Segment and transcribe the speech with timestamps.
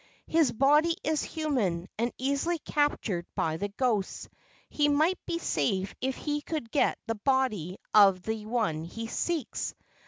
[0.25, 4.27] His body is human and easily captured by the ghosts.
[4.67, 9.75] He might be safe if he could get the body of the one he seeks.